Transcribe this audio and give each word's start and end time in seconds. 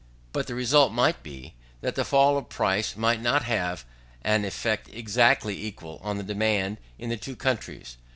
But 0.31 0.47
the 0.47 0.55
result 0.55 0.91
might 0.91 1.21
be, 1.21 1.53
that 1.81 1.93
the 1.93 2.03
fall 2.03 2.35
of 2.35 2.49
price 2.49 2.95
might 2.97 3.21
not 3.21 3.43
have 3.43 3.85
an 4.23 4.45
effect 4.45 4.89
exactly 4.91 5.63
equal, 5.63 6.01
on 6.03 6.17
the 6.17 6.23
demand 6.23 6.77
in 6.97 7.09
the 7.09 7.17
two 7.17 7.35
countries. 7.35 7.97